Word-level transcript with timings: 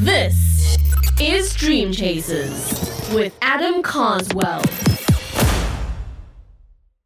This 0.00 0.78
is 1.20 1.54
Dream 1.54 1.92
Chasers 1.92 3.10
with 3.12 3.36
Adam 3.42 3.82
Carswell. 3.82 4.62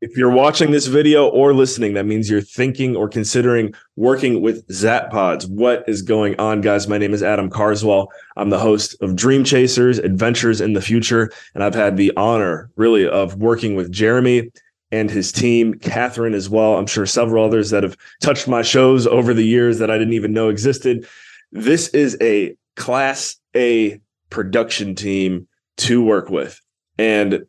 If 0.00 0.16
you're 0.16 0.30
watching 0.30 0.70
this 0.70 0.86
video 0.86 1.26
or 1.26 1.52
listening, 1.54 1.94
that 1.94 2.06
means 2.06 2.30
you're 2.30 2.40
thinking 2.40 2.94
or 2.94 3.08
considering 3.08 3.74
working 3.96 4.42
with 4.42 4.64
Zapods. 4.68 5.50
What 5.50 5.82
is 5.88 6.02
going 6.02 6.38
on, 6.38 6.60
guys? 6.60 6.86
My 6.86 6.96
name 6.96 7.12
is 7.12 7.20
Adam 7.20 7.50
Carswell. 7.50 8.12
I'm 8.36 8.50
the 8.50 8.60
host 8.60 8.94
of 9.02 9.16
Dream 9.16 9.42
Chasers 9.42 9.98
Adventures 9.98 10.60
in 10.60 10.74
the 10.74 10.80
Future, 10.80 11.32
and 11.56 11.64
I've 11.64 11.74
had 11.74 11.96
the 11.96 12.12
honor, 12.16 12.70
really, 12.76 13.08
of 13.08 13.34
working 13.38 13.74
with 13.74 13.90
Jeremy 13.90 14.52
and 14.92 15.10
his 15.10 15.32
team, 15.32 15.74
Catherine 15.74 16.34
as 16.34 16.48
well. 16.48 16.76
I'm 16.76 16.86
sure 16.86 17.06
several 17.06 17.44
others 17.44 17.70
that 17.70 17.82
have 17.82 17.96
touched 18.22 18.46
my 18.46 18.62
shows 18.62 19.04
over 19.04 19.34
the 19.34 19.42
years 19.42 19.80
that 19.80 19.90
I 19.90 19.98
didn't 19.98 20.14
even 20.14 20.32
know 20.32 20.48
existed. 20.48 21.08
This 21.50 21.88
is 21.88 22.16
a 22.20 22.56
class 22.76 23.36
A 23.56 24.00
production 24.30 24.94
team 24.94 25.46
to 25.78 26.02
work 26.02 26.30
with. 26.30 26.60
And 26.98 27.44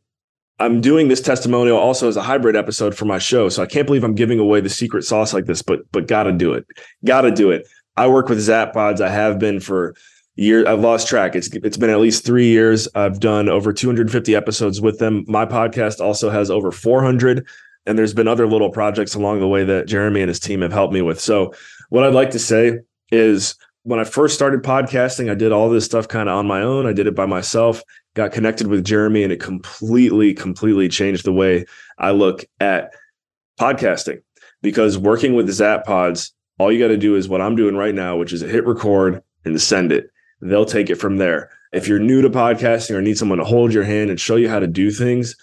I'm 0.60 0.80
doing 0.80 1.10
this 1.10 1.22
testimonial 1.22 1.78
also 1.78 2.08
as 2.08 2.16
a 2.16 2.22
hybrid 2.22 2.56
episode 2.56 2.96
for 2.96 3.06
my 3.06 3.20
show. 3.20 3.50
So 3.50 3.62
I 3.62 3.66
can't 3.66 3.86
believe 3.86 4.04
I'm 4.04 4.16
giving 4.16 4.40
away 4.40 4.62
the 4.62 4.70
secret 4.70 5.04
sauce 5.04 5.34
like 5.34 5.46
this, 5.46 5.62
but 5.62 5.82
but 5.92 6.08
gotta 6.08 6.32
do 6.32 6.54
it. 6.54 6.66
Gotta 7.04 7.32
do 7.32 7.52
it. 7.52 7.68
I 7.98 8.08
work 8.08 8.30
with 8.30 8.40
Zapods. 8.40 9.02
I 9.02 9.10
have 9.10 9.38
been 9.38 9.60
for 9.60 9.96
years. 10.36 10.66
I've 10.66 10.80
lost 10.80 11.08
track. 11.08 11.36
It's 11.36 11.54
it's 11.56 11.78
been 11.78 11.90
at 11.90 12.00
least 12.00 12.26
three 12.26 12.48
years. 12.48 12.88
I've 12.96 13.20
done 13.20 13.50
over 13.50 13.74
250 13.74 14.36
episodes 14.36 14.80
with 14.80 15.00
them. 15.00 15.26
My 15.28 15.46
podcast 15.46 16.00
also 16.00 16.30
has 16.30 16.50
over 16.50 16.72
400. 16.72 17.46
And 17.86 18.00
there's 18.00 18.14
been 18.14 18.28
other 18.28 18.48
little 18.48 18.72
projects 18.72 19.14
along 19.14 19.42
the 19.42 19.48
way 19.48 19.64
that 19.64 19.88
Jeremy 19.88 20.22
and 20.22 20.30
his 20.30 20.40
team 20.40 20.62
have 20.62 20.74
helped 20.74 20.94
me 20.94 21.02
with. 21.02 21.20
So 21.20 21.54
what 21.90 22.04
I'd 22.04 22.16
like 22.16 22.32
to 22.32 22.40
say 22.40 22.80
is 23.12 23.56
when 23.86 24.00
I 24.00 24.04
first 24.04 24.36
started 24.36 24.62
podcasting, 24.62 25.32
I 25.32 25.36
did 25.36 25.52
all 25.52 25.70
this 25.70 25.86
stuff 25.86 26.08
kind 26.08 26.28
of 26.28 26.38
on 26.38 26.46
my 26.46 26.62
own. 26.62 26.86
I 26.86 26.94
did 26.94 27.08
it 27.08 27.16
by 27.16 27.26
myself 27.26 27.82
got 28.16 28.32
connected 28.32 28.68
with 28.68 28.84
Jeremy 28.84 29.24
and 29.24 29.32
it 29.32 29.40
completely, 29.40 30.34
completely 30.34 30.90
changed 30.90 31.26
the 31.26 31.34
way 31.34 31.66
I 32.00 32.12
look 32.12 32.46
at 32.60 32.94
podcasting. 33.60 34.22
Because 34.62 34.98
working 34.98 35.36
with 35.36 35.46
the 35.46 35.52
Zapods, 35.52 36.32
all 36.58 36.72
you 36.72 36.80
got 36.80 36.88
to 36.88 36.98
do 36.98 37.16
is 37.16 37.30
what 37.30 37.42
I'm 37.42 37.56
doing 37.56 37.76
right 37.76 37.94
now, 37.94 38.18
which 38.18 38.34
is 38.34 38.42
hit 38.42 38.66
record 38.66 39.22
and 39.44 39.62
send 39.62 39.92
it. 39.92 40.10
They'll 40.42 40.66
take 40.66 40.90
it 40.90 40.96
from 40.96 41.18
there. 41.18 41.52
If 41.72 41.88
you're 41.88 42.00
new 42.00 42.22
to 42.22 42.30
podcasting 42.30 42.96
or 42.96 43.02
need 43.02 43.18
someone 43.18 43.38
to 43.38 43.44
hold 43.44 43.74
your 43.74 43.84
hand 43.84 44.10
and 44.10 44.20
show 44.20 44.38
you 44.38 44.50
how 44.50 44.60
to 44.60 44.68
do 44.68 44.90
things, 44.90 45.36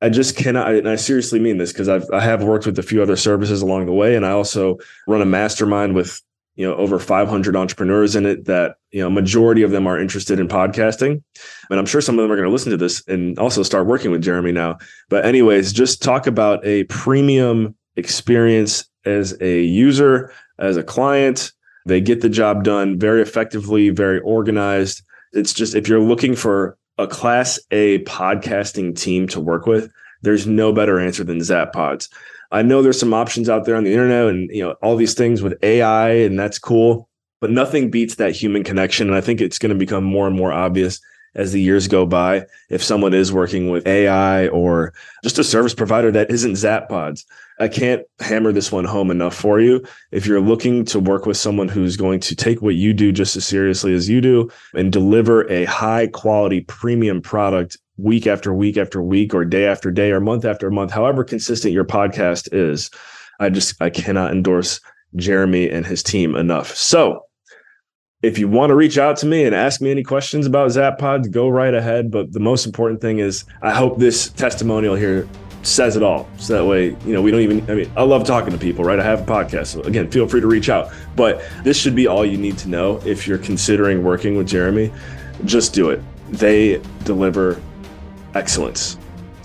I 0.00 0.08
just 0.08 0.36
cannot, 0.36 0.74
and 0.74 0.88
I 0.88 0.96
seriously 0.96 1.40
mean 1.40 1.58
this 1.58 1.72
because 1.72 1.88
I 1.88 2.20
have 2.20 2.44
worked 2.44 2.66
with 2.66 2.78
a 2.78 2.82
few 2.82 3.02
other 3.02 3.16
services 3.16 3.62
along 3.62 3.86
the 3.86 3.92
way, 3.92 4.14
and 4.14 4.24
I 4.26 4.30
also 4.30 4.78
run 5.08 5.22
a 5.22 5.26
mastermind 5.26 5.94
with 5.94 6.20
you 6.56 6.66
know 6.66 6.74
over 6.74 6.98
500 6.98 7.54
entrepreneurs 7.54 8.16
in 8.16 8.26
it 8.26 8.46
that 8.46 8.76
you 8.90 9.00
know 9.00 9.10
majority 9.10 9.62
of 9.62 9.70
them 9.70 9.86
are 9.86 10.00
interested 10.00 10.40
in 10.40 10.48
podcasting. 10.48 11.22
And 11.70 11.78
i'm 11.78 11.86
sure 11.86 12.00
some 12.00 12.18
of 12.18 12.22
them 12.22 12.32
are 12.32 12.36
going 12.36 12.48
to 12.48 12.52
listen 12.52 12.70
to 12.70 12.76
this 12.76 13.06
and 13.06 13.38
also 13.38 13.62
start 13.62 13.86
working 13.86 14.10
with 14.10 14.22
jeremy 14.22 14.52
now. 14.52 14.78
But 15.08 15.24
anyways 15.24 15.72
just 15.72 16.02
talk 16.02 16.26
about 16.26 16.64
a 16.66 16.84
premium 16.84 17.76
experience 17.96 18.84
as 19.04 19.36
a 19.40 19.62
user 19.62 20.32
as 20.58 20.76
a 20.76 20.82
client. 20.82 21.52
They 21.84 22.00
get 22.00 22.20
the 22.20 22.28
job 22.28 22.64
done 22.64 22.98
very 22.98 23.22
effectively 23.22 23.90
very 23.90 24.20
organized. 24.20 25.02
It's 25.32 25.52
just 25.52 25.74
if 25.74 25.88
you're 25.88 26.00
looking 26.00 26.34
for 26.34 26.78
a 26.98 27.06
class 27.06 27.60
a 27.70 28.02
podcasting 28.04 28.98
team 28.98 29.28
to 29.28 29.40
work 29.40 29.66
with 29.66 29.90
there's 30.22 30.46
no 30.46 30.72
better 30.72 30.98
answer 30.98 31.22
than 31.22 31.38
Zapods. 31.38 32.08
I 32.50 32.62
know 32.62 32.82
there's 32.82 33.00
some 33.00 33.14
options 33.14 33.48
out 33.48 33.64
there 33.64 33.76
on 33.76 33.84
the 33.84 33.92
internet 33.92 34.28
and 34.28 34.50
you 34.50 34.62
know 34.62 34.72
all 34.82 34.96
these 34.96 35.14
things 35.14 35.42
with 35.42 35.62
AI 35.62 36.10
and 36.10 36.38
that's 36.38 36.58
cool, 36.58 37.08
but 37.40 37.50
nothing 37.50 37.90
beats 37.90 38.16
that 38.16 38.34
human 38.34 38.64
connection 38.64 39.08
and 39.08 39.16
I 39.16 39.20
think 39.20 39.40
it's 39.40 39.58
going 39.58 39.70
to 39.70 39.78
become 39.78 40.04
more 40.04 40.26
and 40.26 40.36
more 40.36 40.52
obvious 40.52 41.00
as 41.36 41.52
the 41.52 41.60
years 41.60 41.86
go 41.86 42.04
by 42.06 42.44
if 42.70 42.82
someone 42.82 43.14
is 43.14 43.32
working 43.32 43.70
with 43.70 43.86
AI 43.86 44.48
or 44.48 44.92
just 45.22 45.38
a 45.38 45.44
service 45.44 45.74
provider 45.74 46.10
that 46.10 46.30
isn't 46.30 46.54
Zapods. 46.54 47.24
I 47.60 47.68
can't 47.68 48.02
hammer 48.20 48.52
this 48.52 48.72
one 48.72 48.84
home 48.84 49.10
enough 49.10 49.34
for 49.34 49.60
you. 49.60 49.84
If 50.10 50.26
you're 50.26 50.40
looking 50.40 50.84
to 50.86 51.00
work 51.00 51.24
with 51.24 51.36
someone 51.36 51.68
who's 51.68 51.96
going 51.96 52.20
to 52.20 52.34
take 52.36 52.60
what 52.60 52.74
you 52.74 52.92
do 52.92 53.12
just 53.12 53.36
as 53.36 53.46
seriously 53.46 53.94
as 53.94 54.08
you 54.08 54.20
do 54.20 54.50
and 54.74 54.92
deliver 54.92 55.50
a 55.50 55.64
high 55.64 56.08
quality 56.08 56.62
premium 56.62 57.22
product 57.22 57.78
week 57.96 58.26
after 58.26 58.52
week 58.52 58.76
after 58.76 59.02
week 59.02 59.34
or 59.34 59.44
day 59.44 59.66
after 59.66 59.90
day 59.90 60.12
or 60.12 60.20
month 60.20 60.44
after 60.44 60.70
month, 60.70 60.90
however 60.90 61.24
consistent 61.24 61.72
your 61.74 61.84
podcast 61.84 62.48
is, 62.52 62.90
I 63.40 63.50
just 63.50 63.80
I 63.80 63.90
cannot 63.90 64.32
endorse 64.32 64.80
Jeremy 65.14 65.70
and 65.70 65.86
his 65.86 66.02
team 66.02 66.34
enough. 66.34 66.74
So 66.74 67.22
if 68.22 68.38
you 68.38 68.48
want 68.48 68.70
to 68.70 68.74
reach 68.74 68.98
out 68.98 69.16
to 69.18 69.26
me 69.26 69.44
and 69.44 69.54
ask 69.54 69.80
me 69.80 69.90
any 69.90 70.02
questions 70.02 70.46
about 70.46 70.70
Zappod, 70.70 71.30
go 71.30 71.48
right 71.48 71.74
ahead. 71.74 72.10
But 72.10 72.32
the 72.32 72.40
most 72.40 72.66
important 72.66 73.00
thing 73.00 73.18
is 73.18 73.44
I 73.62 73.72
hope 73.72 73.98
this 73.98 74.30
testimonial 74.30 74.94
here 74.94 75.28
says 75.62 75.96
it 75.96 76.02
all. 76.02 76.28
So 76.38 76.54
that 76.54 76.64
way, 76.64 76.96
you 77.04 77.12
know, 77.12 77.20
we 77.20 77.30
don't 77.30 77.40
even, 77.40 77.70
I 77.70 77.74
mean, 77.74 77.92
I 77.96 78.02
love 78.02 78.24
talking 78.24 78.52
to 78.52 78.58
people, 78.58 78.84
right? 78.84 78.98
I 78.98 79.04
have 79.04 79.22
a 79.22 79.24
podcast. 79.24 79.66
So 79.66 79.82
again, 79.82 80.10
feel 80.10 80.26
free 80.28 80.40
to 80.40 80.46
reach 80.46 80.68
out. 80.68 80.92
But 81.14 81.42
this 81.64 81.76
should 81.76 81.94
be 81.94 82.06
all 82.06 82.24
you 82.24 82.38
need 82.38 82.56
to 82.58 82.68
know 82.68 83.00
if 83.04 83.26
you're 83.26 83.38
considering 83.38 84.04
working 84.04 84.36
with 84.36 84.46
Jeremy. 84.46 84.92
Just 85.44 85.74
do 85.74 85.90
it. 85.90 86.00
They 86.28 86.80
deliver 87.04 87.60
excellence. 88.36 88.98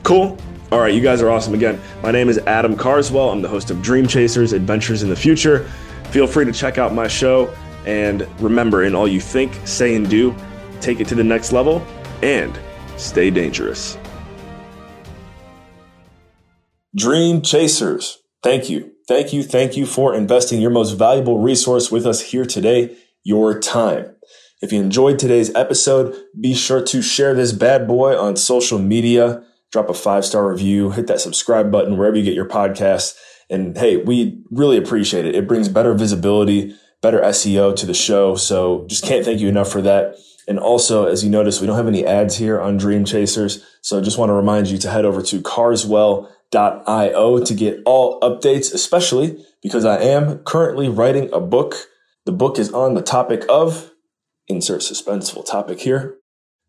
Cool. 0.03 0.37
All 0.71 0.79
right, 0.79 0.93
you 0.93 1.01
guys 1.01 1.21
are 1.21 1.29
awesome. 1.29 1.53
Again, 1.53 1.79
my 2.03 2.11
name 2.11 2.29
is 2.29 2.37
Adam 2.39 2.77
Carswell. 2.77 3.29
I'm 3.29 3.41
the 3.41 3.47
host 3.47 3.71
of 3.71 3.81
Dream 3.81 4.07
Chasers 4.07 4.53
Adventures 4.53 5.03
in 5.03 5.09
the 5.09 5.15
Future. 5.15 5.69
Feel 6.11 6.27
free 6.27 6.45
to 6.45 6.51
check 6.51 6.77
out 6.77 6.93
my 6.93 7.07
show. 7.07 7.53
And 7.85 8.27
remember, 8.39 8.83
in 8.83 8.93
all 8.93 9.07
you 9.07 9.19
think, 9.19 9.53
say, 9.65 9.95
and 9.95 10.09
do, 10.09 10.35
take 10.79 10.99
it 10.99 11.07
to 11.07 11.15
the 11.15 11.23
next 11.23 11.51
level 11.51 11.85
and 12.21 12.57
stay 12.97 13.31
dangerous. 13.31 13.97
Dream 16.95 17.41
Chasers, 17.41 18.19
thank 18.43 18.69
you. 18.69 18.91
Thank 19.07 19.33
you. 19.33 19.43
Thank 19.43 19.75
you 19.75 19.85
for 19.85 20.13
investing 20.13 20.61
your 20.61 20.71
most 20.71 20.91
valuable 20.91 21.39
resource 21.39 21.91
with 21.91 22.05
us 22.05 22.21
here 22.21 22.45
today, 22.45 22.95
your 23.23 23.59
time. 23.59 24.15
If 24.61 24.71
you 24.71 24.79
enjoyed 24.79 25.17
today's 25.17 25.53
episode, 25.55 26.15
be 26.39 26.53
sure 26.53 26.83
to 26.83 27.01
share 27.01 27.33
this 27.33 27.51
bad 27.51 27.87
boy 27.87 28.15
on 28.15 28.35
social 28.35 28.77
media, 28.77 29.43
drop 29.71 29.89
a 29.89 29.93
five 29.93 30.23
star 30.23 30.47
review, 30.47 30.91
hit 30.91 31.07
that 31.07 31.19
subscribe 31.19 31.71
button 31.71 31.97
wherever 31.97 32.15
you 32.15 32.23
get 32.23 32.35
your 32.35 32.47
podcasts. 32.47 33.15
And 33.49 33.75
hey, 33.75 33.97
we 33.97 34.39
really 34.51 34.77
appreciate 34.77 35.25
it. 35.25 35.35
It 35.35 35.47
brings 35.47 35.67
better 35.67 35.95
visibility, 35.95 36.75
better 37.01 37.19
SEO 37.21 37.75
to 37.75 37.85
the 37.87 37.95
show. 37.95 38.35
So 38.35 38.85
just 38.87 39.03
can't 39.03 39.25
thank 39.25 39.39
you 39.39 39.49
enough 39.49 39.71
for 39.71 39.81
that. 39.81 40.15
And 40.47 40.59
also, 40.59 41.07
as 41.07 41.23
you 41.23 41.29
notice, 41.29 41.59
we 41.59 41.65
don't 41.65 41.77
have 41.77 41.87
any 41.87 42.05
ads 42.05 42.37
here 42.37 42.59
on 42.59 42.77
Dream 42.77 43.03
Chasers. 43.03 43.65
So 43.81 43.99
just 43.99 44.17
want 44.19 44.29
to 44.29 44.33
remind 44.33 44.67
you 44.67 44.77
to 44.79 44.91
head 44.91 45.05
over 45.05 45.23
to 45.23 45.41
carswell.io 45.41 46.29
to 47.43 47.53
get 47.53 47.79
all 47.85 48.19
updates, 48.21 48.73
especially 48.73 49.43
because 49.63 49.85
I 49.85 50.01
am 50.01 50.39
currently 50.39 50.87
writing 50.87 51.29
a 51.33 51.39
book. 51.39 51.75
The 52.25 52.31
book 52.31 52.59
is 52.59 52.71
on 52.71 52.93
the 52.93 53.01
topic 53.01 53.43
of 53.49 53.91
insert 54.51 54.81
suspenseful 54.81 55.45
topic 55.45 55.79
here. 55.79 56.17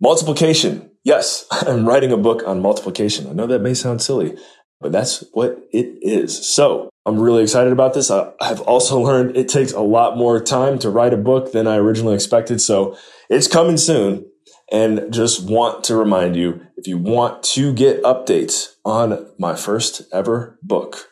Multiplication. 0.00 0.90
Yes, 1.04 1.46
I'm 1.50 1.86
writing 1.86 2.12
a 2.12 2.16
book 2.16 2.42
on 2.46 2.62
multiplication. 2.62 3.28
I 3.28 3.32
know 3.32 3.46
that 3.46 3.60
may 3.60 3.74
sound 3.74 4.00
silly, 4.00 4.36
but 4.80 4.92
that's 4.92 5.24
what 5.32 5.58
it 5.72 5.98
is. 6.00 6.48
So 6.48 6.88
I'm 7.04 7.20
really 7.20 7.42
excited 7.42 7.72
about 7.72 7.94
this. 7.94 8.10
I, 8.10 8.32
have 8.40 8.60
also 8.62 9.00
learned 9.04 9.36
it 9.36 9.48
takes 9.48 9.72
a 9.72 9.80
lot 9.80 10.16
more 10.16 10.40
time 10.40 10.78
to 10.80 10.90
write 10.90 11.12
a 11.12 11.18
book 11.18 11.52
than 11.52 11.66
I 11.66 11.76
originally 11.76 12.14
expected. 12.14 12.60
So 12.60 12.96
it's 13.28 13.48
coming 13.48 13.76
soon. 13.76 14.26
And 14.70 15.12
just 15.12 15.50
want 15.50 15.84
to 15.84 15.96
remind 15.96 16.34
you, 16.34 16.62
if 16.78 16.86
you 16.86 16.96
want 16.96 17.42
to 17.42 17.74
get 17.74 18.02
updates 18.04 18.68
on 18.86 19.30
my 19.38 19.54
first 19.54 20.00
ever 20.14 20.58
book, 20.62 21.10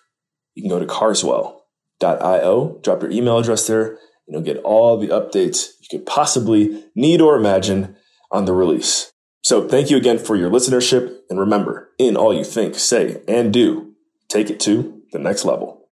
you 0.55 0.63
can 0.63 0.71
go 0.71 0.79
to 0.79 0.87
carswell.io, 0.87 2.81
drop 2.83 3.03
your 3.03 3.11
email 3.11 3.39
address 3.39 3.67
there, 3.67 3.99
and 4.31 4.37
you'll 4.47 4.55
get 4.55 4.63
all 4.63 4.97
the 4.97 5.09
updates 5.09 5.71
you 5.81 5.99
could 5.99 6.07
possibly 6.07 6.85
need 6.95 7.21
or 7.21 7.37
imagine 7.37 7.97
on 8.31 8.45
the 8.45 8.53
release. 8.53 9.13
So 9.43 9.67
thank 9.67 9.91
you 9.91 9.97
again 9.97 10.19
for 10.19 10.37
your 10.37 10.51
listenership. 10.51 11.19
And 11.29 11.41
remember, 11.41 11.91
in 11.99 12.17
all 12.17 12.33
you 12.33 12.45
think, 12.45 12.77
say, 12.77 13.23
and 13.27 13.53
do, 13.53 13.95
take 14.29 14.51
it 14.51 14.61
to 14.61 15.03
the 15.13 15.19
next 15.19 15.45
level. 15.45 15.80